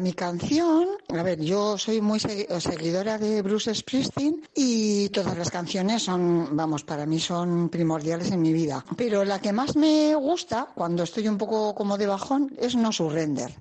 [0.00, 6.04] Mi canción, a ver, yo soy muy seguidora de Bruce Springsteen y todas las canciones
[6.04, 8.84] son, vamos, para mí son primordiales en mi vida.
[8.96, 12.92] Pero la que más me gusta cuando estoy un poco como de bajón es No
[12.92, 13.52] Surrender.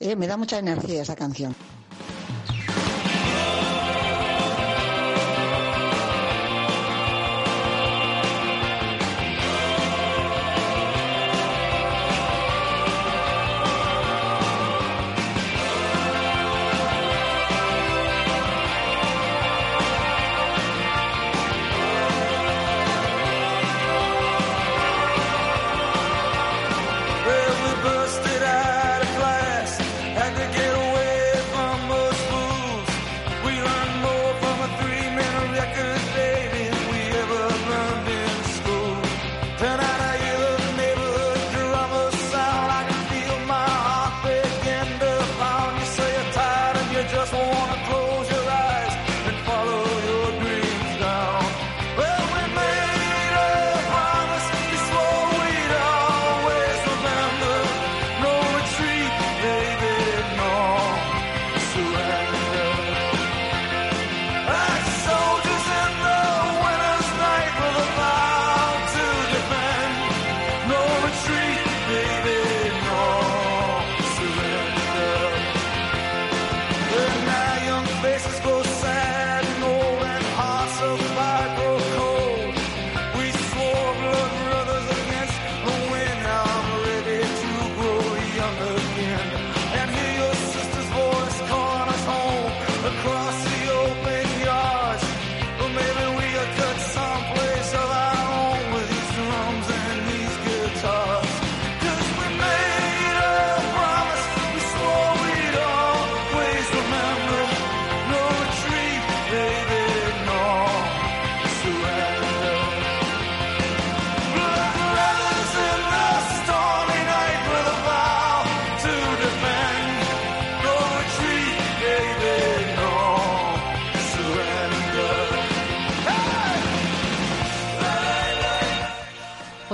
[0.00, 1.54] Eh, me da mucha energía esa canción.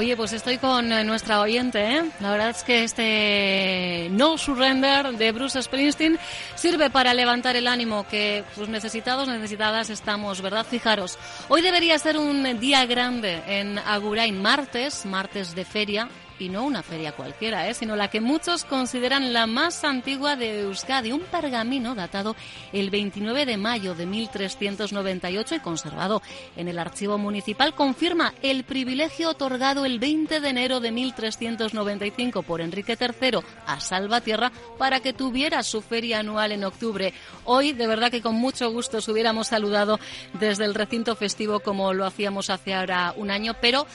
[0.00, 2.02] Oye, pues estoy con eh, nuestra oyente, ¿eh?
[2.20, 6.18] La verdad es que este No Surrender de Bruce Springsteen
[6.54, 10.64] sirve para levantar el ánimo que pues necesitados, necesitadas estamos, ¿verdad?
[10.64, 11.18] Fijaros,
[11.48, 16.08] hoy debería ser un día grande en Agurain, martes, martes de feria,
[16.40, 17.74] y no una feria cualquiera, ¿eh?
[17.74, 22.36] sino la que muchos consideran la más antigua de Euskadi, un pergamino datado
[22.72, 26.22] el 29 de mayo de 1398 y conservado
[26.56, 32.60] en el archivo municipal, confirma el privilegio otorgado el 20 de enero de 1395 por
[32.60, 37.12] Enrique III a Salvatierra para que tuviera su feria anual en octubre.
[37.44, 39.98] Hoy, de verdad que con mucho gusto os hubiéramos saludado
[40.34, 43.86] desde el recinto festivo como lo hacíamos hace ahora un año, pero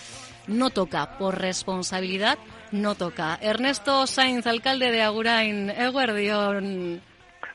[0.48, 2.38] no toca, por responsabilidad
[2.72, 3.38] no toca.
[3.42, 7.02] Ernesto Sainz, alcalde de Agurain, Eguerdión.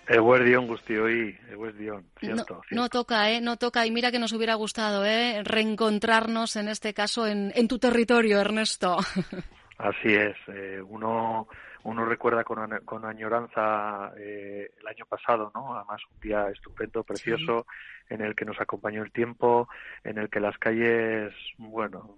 [0.09, 3.41] Eguerdión, Gustioi, Eguerdión, cierto, no, no, toca, ¿eh?
[3.41, 3.87] No toca.
[3.87, 5.43] Y mira que nos hubiera gustado, ¿eh?
[5.45, 8.97] Reencontrarnos, en este caso, en, en tu territorio, Ernesto.
[9.78, 10.37] Así es.
[10.49, 11.47] Eh, uno,
[11.84, 15.77] uno recuerda con, con añoranza eh, el año pasado, ¿no?
[15.77, 17.67] Además, un día estupendo, precioso,
[18.09, 19.69] en el que nos acompañó el tiempo,
[20.05, 22.17] en el que las calles, bueno,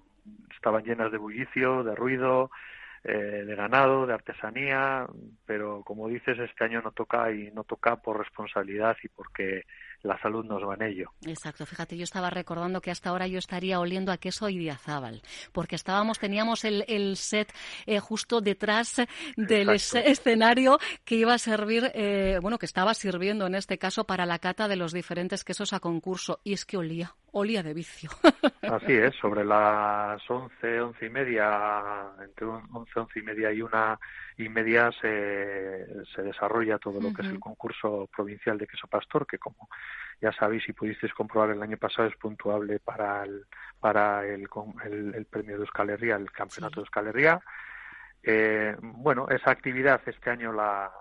[0.63, 2.53] estaban llenas de bullicio, de ruido,
[3.03, 5.09] eh, de ganado, de artesanía,
[5.45, 9.65] pero como dices, este año no toca y no toca por responsabilidad y porque
[10.03, 11.13] la salud nos va en ello.
[11.27, 15.23] Exacto, fíjate, yo estaba recordando que hasta ahora yo estaría oliendo a queso y diazábal,
[15.53, 17.53] porque estábamos, teníamos el, el set
[17.87, 18.97] eh, justo detrás
[19.37, 24.27] del escenario que iba a servir, eh, bueno, que estaba sirviendo en este caso para
[24.27, 28.11] la cata de los diferentes quesos a concurso, y es que olía, olía de vicio.
[28.63, 33.99] Así es, sobre las once, once y media, entre once, once y media y una
[34.37, 39.27] y media se, se desarrolla todo lo que es el concurso provincial de queso pastor,
[39.27, 39.69] que como
[40.21, 43.45] ya sabéis y pudisteis comprobar el año pasado es puntuable para el,
[43.81, 44.49] para el,
[45.15, 47.41] el, premio de Euskal el campeonato de Euskal
[48.23, 50.93] Eh, bueno, esa actividad este año la,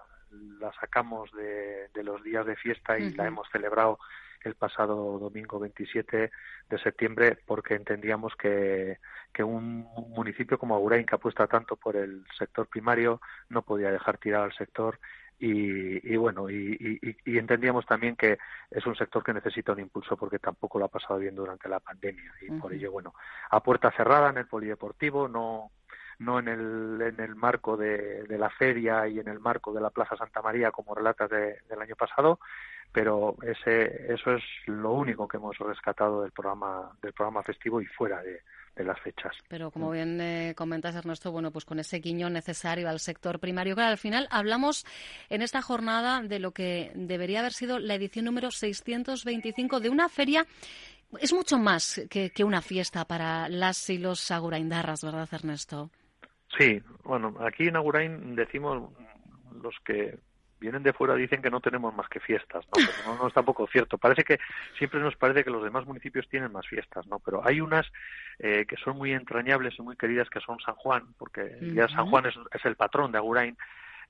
[0.59, 3.99] la sacamos de, los días de fiesta y la hemos celebrado
[4.43, 6.31] el pasado domingo 27
[6.69, 8.97] de septiembre porque entendíamos que,
[9.31, 14.17] que un municipio como Agurain que apuesta tanto por el sector primario no podía dejar
[14.17, 14.99] tirado al sector
[15.43, 18.37] y, bueno, y, entendíamos también que
[18.69, 21.79] es un sector que necesita un impulso porque tampoco lo ha pasado bien durante la
[21.79, 22.31] pandemia.
[22.41, 23.15] Y por ello, bueno,
[23.49, 25.71] a puerta cerrada en el polideportivo, no
[26.19, 29.89] no en el, en el marco de, la feria y en el marco de la
[29.89, 32.39] Plaza Santa María como relatas del año pasado,
[32.91, 37.87] pero ese, eso es lo único que hemos rescatado del programa, del programa festivo y
[37.87, 38.41] fuera de,
[38.75, 39.33] de las fechas.
[39.47, 43.75] Pero como bien eh, comentas, Ernesto, bueno, pues con ese guiño necesario al sector primario.
[43.75, 44.85] Claro, al final hablamos
[45.29, 50.09] en esta jornada de lo que debería haber sido la edición número 625 de una
[50.09, 50.45] feria.
[51.19, 55.91] Es mucho más que, que una fiesta para las y los aguraindarras, ¿verdad, Ernesto?
[56.57, 58.89] Sí, bueno, aquí en Agurain decimos
[59.61, 60.19] los que
[60.61, 62.71] vienen de fuera dicen que no tenemos más que fiestas, ¿no?
[62.73, 63.97] Pero no, es tampoco cierto.
[63.97, 64.39] Parece que
[64.77, 67.19] siempre nos parece que los demás municipios tienen más fiestas, ¿no?
[67.19, 67.91] Pero hay unas
[68.39, 72.05] eh, que son muy entrañables y muy queridas que son San Juan, porque ya San
[72.05, 73.57] Juan es, es, el patrón de Agurain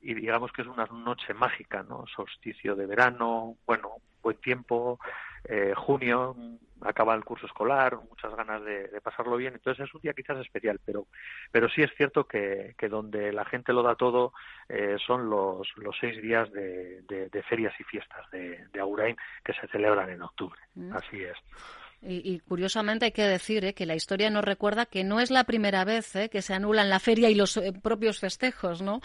[0.01, 2.05] y digamos que es una noche mágica, ¿no?
[2.13, 3.89] Solsticio de verano, bueno,
[4.21, 4.99] buen tiempo,
[5.45, 6.35] eh, junio,
[6.81, 10.79] acaba el curso escolar, muchas ganas de, pasarlo bien, entonces es un día quizás especial,
[10.83, 11.07] pero,
[11.51, 14.33] pero sí es cierto que, que donde la gente lo da todo
[14.69, 19.53] eh, son los, los seis días de, de, ferias y fiestas de, de Aurain que
[19.53, 20.93] se celebran en octubre, mm.
[20.93, 21.37] así es.
[22.03, 25.43] Y, curiosamente hay que decir eh, que la historia nos recuerda que no es la
[25.43, 29.01] primera vez eh, que se anulan la feria y los propios festejos, ¿no?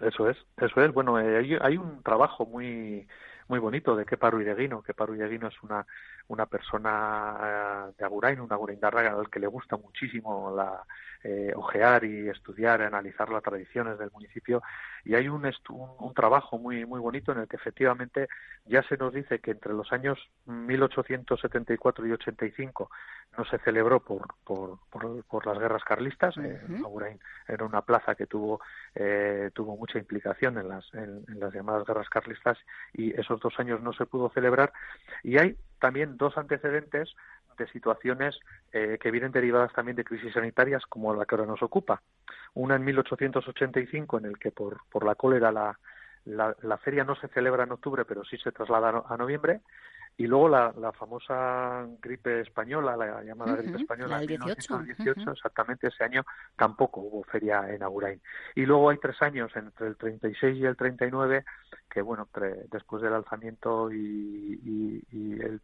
[0.00, 0.92] Eso es, eso es.
[0.92, 3.06] Bueno, hay, hay un trabajo muy
[3.48, 4.82] muy bonito de Kepa Ruideguino.
[4.82, 5.86] Kepa Ruideguino es una,
[6.28, 10.84] una persona eh, de Agurain, una Aguraindarra al que le gusta muchísimo la,
[11.24, 14.62] eh, ojear y estudiar, analizar las tradiciones del municipio
[15.04, 18.28] y hay un, un, trabajo muy muy bonito en el que efectivamente
[18.66, 22.90] ya se nos dice que entre los años 1874 y 85
[23.36, 26.36] no se celebró por, por, por, las guerras carlistas.
[26.38, 28.60] Eh, Agurain era una plaza que tuvo,
[28.94, 32.58] eh, tuvo mucha implicación en las, en, las llamadas guerras carlistas
[32.92, 34.72] y esos dos años no se pudo celebrar.
[35.22, 37.14] Y hay también dos antecedentes
[37.58, 38.38] de situaciones
[38.72, 42.00] eh, que vienen derivadas también de crisis sanitarias como la que ahora nos ocupa.
[42.54, 45.78] Una en 1885 en el que por, por la cólera la,
[46.24, 49.60] la, feria no se celebra en octubre pero sí se traslada a noviembre
[50.18, 56.02] y luego la, la famosa gripe española, la llamada gripe española, en 1918, exactamente ese
[56.02, 56.24] año
[56.56, 58.20] tampoco hubo feria en Agurain.
[58.56, 61.44] Y luego hay tres años, entre el 36 y el 39,
[61.88, 62.28] que bueno,
[62.68, 64.60] después del alzamiento y,
[65.12, 65.60] y, el,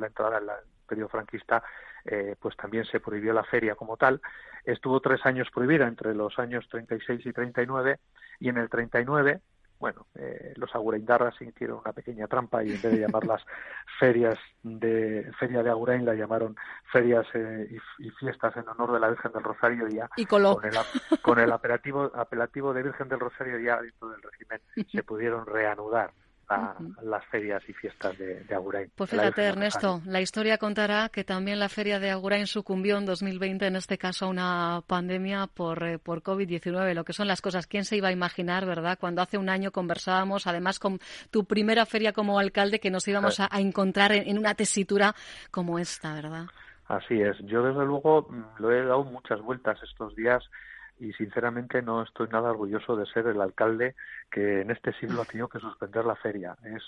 [0.00, 0.40] la entrada
[0.84, 1.62] periodo franquista,
[2.04, 4.20] eh, pues también se prohibió la feria como tal.
[4.64, 7.98] Estuvo tres años prohibida, entre los años 36 y 39,
[8.40, 9.40] y en el 39
[9.78, 13.42] bueno, eh, los Aguraindarras hicieron una pequeña trampa y en vez de llamarlas
[13.98, 16.56] ferias de feria de Agurain la llamaron
[16.90, 20.74] ferias eh, y, fiestas en honor de la Virgen del Rosario ya y con el,
[21.20, 24.60] con el apelativo, apelativo de Virgen del Rosario ya dentro del régimen
[24.90, 26.12] se pudieron reanudar
[26.48, 28.90] a las ferias y fiestas de, de Agurain.
[28.94, 33.66] Pues fíjate, Ernesto, la historia contará que también la feria de Agurain sucumbió en 2020,
[33.66, 36.94] en este caso, a una pandemia por, eh, por COVID-19.
[36.94, 38.98] Lo que son las cosas, ¿quién se iba a imaginar, verdad?
[39.00, 40.98] Cuando hace un año conversábamos, además, con
[41.30, 45.14] tu primera feria como alcalde, que nos íbamos a, encontrar en, una tesitura
[45.50, 46.46] como esta, ¿verdad?
[46.86, 47.36] Así es.
[47.46, 50.44] Yo, desde luego, mm, lo he dado muchas vueltas estos días
[50.98, 53.94] y sinceramente no estoy nada orgulloso de ser el alcalde
[54.30, 56.56] que en este siglo ha tenido que suspender la feria.
[56.64, 56.82] Es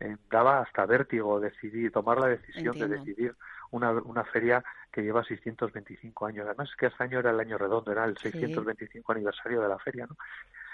[0.00, 3.34] eh, daba hasta vértigo decidir tomar la decisión de decidir
[3.70, 6.46] una, una feria que lleva 625 años.
[6.46, 9.78] Además es que este año era el año redondo, era el 625 aniversario de la
[9.78, 10.16] feria, ¿no?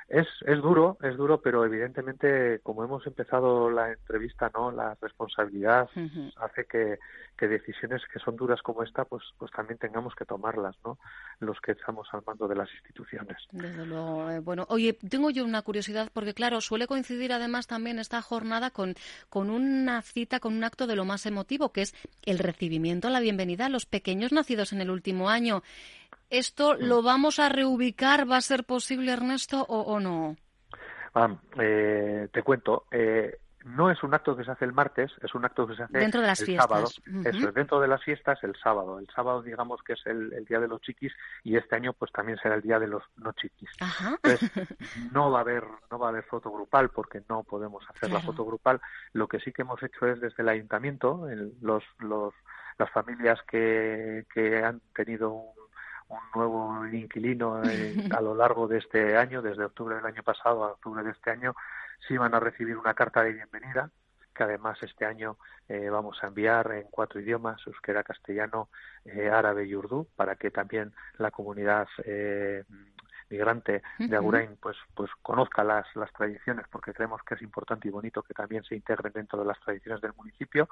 [0.08, 4.70] Es, es duro, es duro, pero evidentemente, como hemos empezado la entrevista, ¿no?
[4.70, 5.88] La responsabilidad
[6.36, 6.98] hace que,
[7.36, 10.98] que, decisiones que son duras como esta, pues, pues también tengamos que tomarlas, ¿no?
[11.40, 13.36] Los que estamos al mando de las instituciones.
[13.50, 14.30] Desde luego.
[14.30, 18.70] Eh, bueno, oye, tengo yo una curiosidad, porque claro, suele coincidir además también esta jornada
[18.70, 18.94] con,
[19.28, 21.94] con una cita, con un acto de lo más emotivo, que es
[22.24, 25.64] el recibimiento, la bienvenida a los pequeños nacidos en el último año.
[26.30, 26.84] ¿Esto mm.
[26.84, 28.30] lo vamos a reubicar?
[28.30, 30.36] ¿Va a ser posible, Ernesto, o, no?
[31.14, 32.86] Ah, eh, te cuento.
[32.90, 35.82] Eh, no es un acto que se hace el martes, es un acto que se
[35.82, 36.68] hace dentro de las el fiestas.
[36.68, 36.88] sábado.
[37.24, 39.00] Eso, dentro de las fiestas el sábado.
[39.00, 42.38] El sábado, digamos que es el, día de los chiquis y este año, pues también
[42.38, 43.70] será el día de los no chiquis.
[44.22, 44.50] Entonces,
[45.12, 48.20] no va a haber, no va a haber foto grupal porque no podemos hacer la
[48.20, 48.80] foto grupal.
[49.12, 51.26] Lo que sí que hemos hecho es desde el ayuntamiento,
[51.60, 52.34] los, los,
[52.78, 55.56] las familias que, que han tenido un
[56.08, 57.62] un nuevo inquilino
[58.16, 61.30] a lo largo de este año, desde octubre del año pasado a octubre de este
[61.30, 61.54] año,
[62.06, 63.90] sí van a recibir una carta de bienvenida
[64.36, 68.68] que además este año eh, vamos a enviar en cuatro idiomas, euskera, castellano,
[69.04, 72.64] eh, árabe y urdu, para que también la comunidad eh,
[73.28, 77.90] migrante de Agurain pues pues conozca las, las tradiciones porque creemos que es importante y
[77.90, 80.68] bonito que también se integren dentro de las tradiciones del municipio.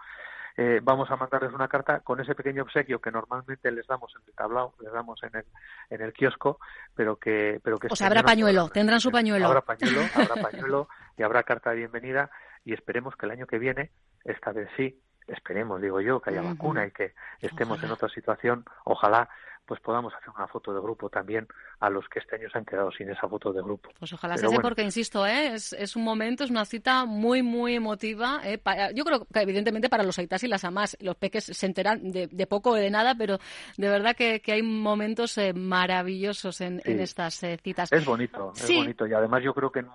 [0.57, 4.23] Eh, vamos a mandarles una carta con ese pequeño obsequio que normalmente les damos en
[4.29, 5.45] el tablao les damos en el
[5.91, 6.61] en el kiosco
[6.95, 9.47] pero que pero que o sea habrá pañuelo tendrán su pañuelo.
[9.47, 12.31] Habrá pañuelo habrá pañuelo y habrá carta de bienvenida
[12.65, 13.91] y esperemos que el año que viene
[14.25, 18.65] esta vez sí esperemos, digo yo, que haya vacuna y que estemos en otra situación,
[18.85, 19.29] ojalá
[19.67, 21.49] pues podamos hacer una foto de grupo también
[21.81, 23.91] a los que este año se han quedado sin esa foto de grupo.
[23.99, 25.55] Pues ojalá sea porque, insisto, ¿eh?
[25.55, 28.41] es, es, un momento, es una cita muy, muy emotiva.
[28.45, 28.61] ¿eh?
[28.95, 32.27] yo creo que evidentemente para los aitas y las amas, los peques se enteran de,
[32.27, 33.39] de poco o de nada, pero
[33.77, 37.91] de verdad que, que hay momentos eh, maravillosos en, en estas eh, citas.
[37.93, 39.07] Es bonito, es bonito.
[39.07, 39.89] Y además yo creo que en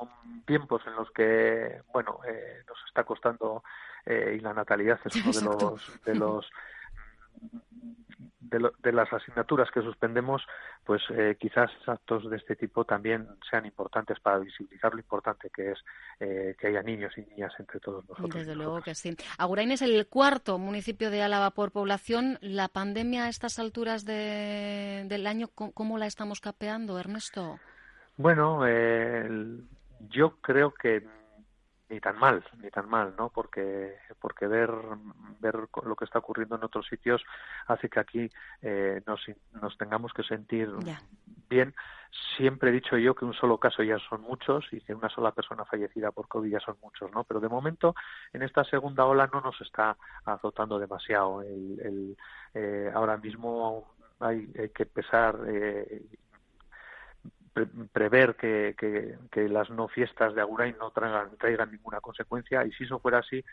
[0.46, 2.20] tiempos en los que, bueno,
[2.68, 3.64] nos está costando
[4.06, 6.52] y la natalidad es uno de los, de los
[8.50, 10.42] de, las asignaturas que suspendemos,
[10.84, 15.72] pues eh, quizás actos de este tipo también sean importantes para visibilizar lo importante que
[15.72, 15.80] es
[16.20, 18.34] eh, que haya niños y niñas entre todos nosotros.
[18.34, 19.16] Desde luego que sí.
[19.38, 22.38] Agurain es el cuarto municipio de Álava por población.
[22.42, 27.60] ¿La pandemia a estas alturas del año, cómo la estamos capeando, Ernesto?
[28.18, 28.66] Bueno,
[30.10, 31.06] yo creo que
[31.90, 33.30] ni tan mal, ni tan mal, ¿no?
[33.30, 34.70] Porque, porque ver,
[35.40, 37.24] ver lo que está ocurriendo en otros sitios
[37.68, 38.30] hace que aquí
[38.62, 39.22] eh, nos,
[39.62, 40.70] nos tengamos que sentir
[41.50, 41.74] bien.
[42.38, 45.32] Siempre he dicho yo que un solo caso ya son muchos y que una sola
[45.32, 47.24] persona fallecida por COVID ya son muchos, ¿no?
[47.24, 47.96] Pero de momento,
[48.34, 51.42] en esta segunda ola no nos está azotando demasiado.
[51.42, 52.18] El,
[52.54, 56.04] eh, ahora mismo hay, hay que pesar eh,
[57.92, 58.76] prever que,
[59.32, 63.20] que, las no fiestas de Agurain no traigan, traigan ninguna consecuencia y si eso fuera
[63.20, 63.44] así,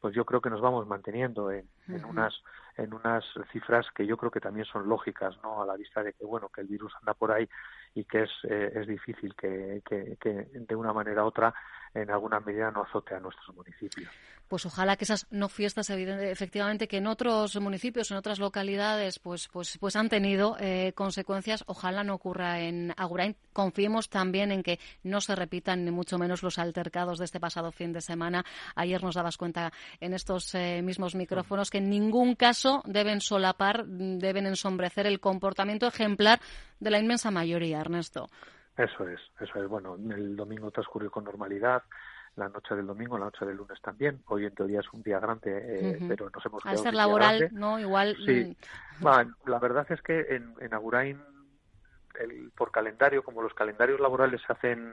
[0.00, 2.42] pues yo creo que nos vamos manteniendo en, en unas
[2.76, 5.62] en unas cifras que yo creo que también son lógicas, ¿no?
[5.62, 7.48] A la vista de que bueno que el virus anda por ahí
[7.94, 11.54] y que es eh, es difícil que, que, de una manera u otra
[11.94, 14.10] en alguna medida no azote a nuestros municipios.
[14.48, 19.48] Pues ojalá que esas no fiestas efectivamente que en otros municipios en otras localidades pues
[19.48, 23.36] pues pues han tenido eh, consecuencias ojalá no ocurra en Agurain.
[23.52, 27.70] Confiemos también en que no se repitan ni mucho menos los altercados de este pasado
[27.70, 28.44] fin de semana.
[28.74, 33.86] Ayer nos dabas cuenta en estos eh, mismos micrófonos que en ningún caso deben solapar
[33.86, 36.40] deben ensombrecer el comportamiento ejemplar
[36.80, 38.28] de la inmensa mayoría Ernesto
[38.76, 39.68] eso es, eso es.
[39.68, 41.82] Bueno, el domingo transcurrió con normalidad
[42.36, 44.20] la noche del domingo, la noche del lunes también.
[44.26, 46.66] Hoy en teoría es un día grande, eh, pero nos hemos.
[46.66, 47.78] Al ser laboral, ¿no?
[47.78, 48.16] Igual.
[48.26, 48.56] Sí.
[49.00, 49.48] Mm.
[49.48, 51.20] la verdad es que en, en Agurain,
[52.18, 54.92] el, por calendario, como los calendarios laborales se hacen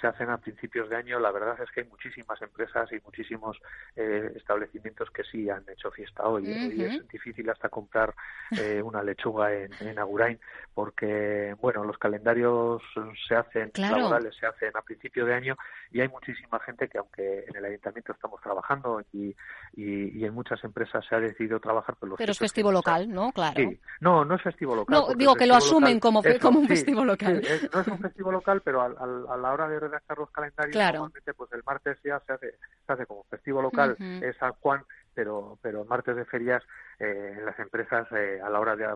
[0.00, 3.58] se hacen a principios de año, la verdad es que hay muchísimas empresas y muchísimos
[3.96, 6.46] eh, establecimientos que sí han hecho fiesta hoy.
[6.48, 8.14] Y es difícil hasta comprar
[8.50, 10.38] eh, una lechuga en, en, Agurain
[10.74, 12.82] porque, bueno, los calendarios
[13.28, 15.56] se hacen, laborales se hacen a principio de año
[15.90, 19.34] y hay muchísima gente que, aunque en el ayuntamiento estamos trabajando y,
[19.74, 23.32] y, en muchas empresas se ha decidido trabajar, pero, pero es festivo local, ¿no?
[23.32, 23.54] Claro.
[23.56, 23.80] Sí.
[24.00, 24.94] No, no es festivo local.
[25.08, 27.42] No, digo que lo asumen como, como un festivo local.
[27.72, 31.34] no es un festivo local, pero a, a la hora de redactar los calendarios, normalmente
[31.34, 32.50] pues el martes ya se hace,
[32.86, 34.84] se hace como festivo local, es San Juan,
[35.14, 36.62] pero, pero martes de ferias
[36.98, 38.86] eh, en las empresas eh, a la hora de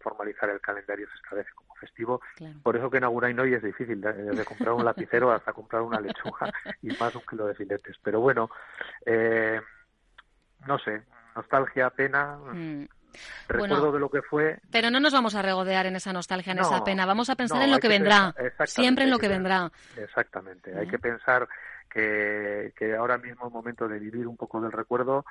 [0.00, 2.20] formalizar el calendario se establece como festivo.
[2.62, 6.00] Por eso que en Agurain hoy es difícil, desde comprar un lapicero hasta comprar una
[6.00, 7.96] lechuga y más un kilo de filetes.
[8.02, 8.50] Pero bueno,
[9.06, 9.60] eh,
[10.66, 11.02] no sé,
[11.34, 12.36] nostalgia, pena.
[12.52, 12.84] Mm.
[13.48, 14.58] Recuerdo de lo que fue.
[14.70, 17.06] Pero no nos vamos a regodear en esa nostalgia, en esa pena.
[17.06, 18.34] Vamos a pensar en lo que, vendrá.
[18.66, 19.70] Siempre en lo que, vendrá.
[19.96, 20.76] Exactamente.
[20.78, 21.48] Hay que pensar
[21.88, 25.24] que, que ahora mismo es momento de vivir un poco del recuerdo,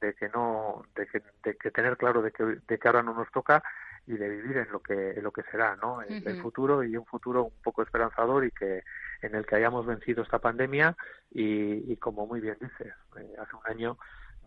[0.00, 3.14] de que no, de que, de que tener claro de que, de que ahora no
[3.14, 3.62] nos toca
[4.06, 7.04] y de vivir en lo que en lo que será no el, futuro y un
[7.06, 8.84] futuro un poco esperanzador y que
[9.20, 10.96] en el que hayamos vencido esta pandemia
[11.32, 13.98] y, y como muy bien dices eh, hace un año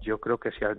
[0.01, 0.75] yo creo que si a,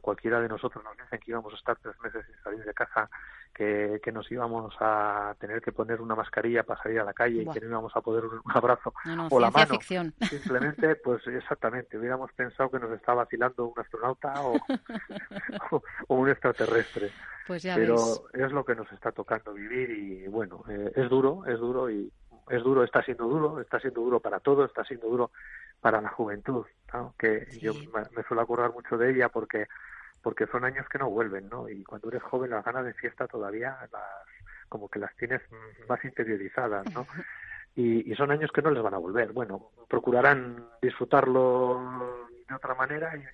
[0.00, 3.08] cualquiera de nosotros nos dicen que íbamos a estar tres meses sin salir de casa,
[3.54, 7.42] que, que nos íbamos a tener que poner una mascarilla para salir a la calle
[7.42, 8.94] y que no íbamos a poder un, abrazo
[9.30, 9.78] o la mano,
[10.28, 14.56] simplemente, pues exactamente, hubiéramos pensado que nos estaba vacilando un astronauta o,
[16.08, 17.10] o, un extraterrestre.
[17.46, 17.96] Pues Pero
[18.32, 22.10] es lo que nos está tocando vivir y bueno, eh, es duro, es duro y
[22.48, 25.30] es duro, está siendo duro, está siendo duro para todos, está siendo duro
[25.80, 26.64] para la juventud,
[27.18, 29.66] que yo me, suelo acordar mucho de ella porque
[30.22, 31.68] porque son años que no vuelven, ¿no?
[31.68, 34.02] Y cuando eres joven las ganas de fiesta todavía las
[34.68, 35.42] como que las tienes
[35.88, 37.06] más interiorizadas, ¿no?
[37.74, 39.32] y, son años que no les van a volver.
[39.32, 43.16] Bueno, procurarán disfrutarlo de otra manera.
[43.16, 43.24] Y,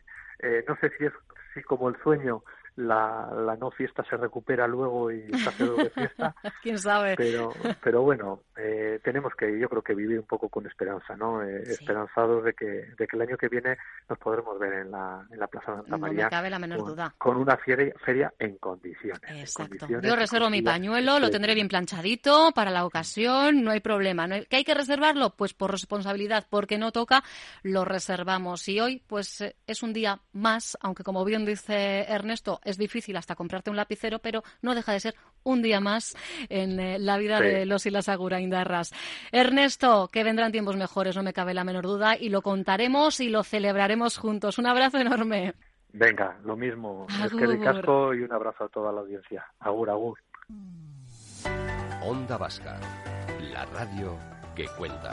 [0.40, 1.12] eh, no sé si es
[1.54, 2.42] si como el sueño
[2.78, 6.34] la, la no fiesta se recupera luego y se hace doble fiesta.
[6.62, 7.16] ¿Quién sabe?
[7.16, 11.42] Pero, pero bueno, eh, tenemos que, yo creo que vivir un poco con esperanza, ¿no?
[11.42, 12.66] Eh, esperanzados de que,
[12.96, 13.76] de que el año que viene
[14.08, 16.18] nos podremos ver en la, en la Plaza de Santa María.
[16.18, 17.14] No me cabe la menor con, duda.
[17.18, 19.20] Con una feria, feria en condiciones.
[19.28, 19.86] Exacto.
[19.88, 24.28] yo reservo mi pañuelo, lo tendré bien planchadito para la ocasión, no hay problema.
[24.48, 25.30] ¿Que hay que reservarlo?
[25.30, 27.24] Pues por responsabilidad, porque no toca,
[27.64, 28.68] lo reservamos.
[28.68, 33.16] Y hoy, pues eh, es un día más, aunque como bien dice Ernesto, es difícil
[33.16, 36.16] hasta comprarte un lapicero, pero no deja de ser un día más
[36.48, 38.92] en eh, la vida de los y las aguraindarras.
[39.32, 43.28] Ernesto, que vendrán tiempos mejores, no me cabe la menor duda, y lo contaremos y
[43.28, 44.58] lo celebraremos juntos.
[44.58, 45.54] Un abrazo enorme.
[45.92, 47.06] Venga, lo mismo.
[47.24, 49.44] Es que de casco y un abrazo a toda la audiencia.
[49.60, 50.18] Agur, agur.
[52.02, 52.78] Onda Vasca,
[53.52, 54.16] la radio
[54.54, 55.12] que cuenta.